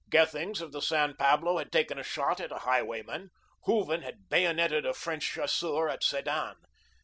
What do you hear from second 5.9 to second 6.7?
Sedan.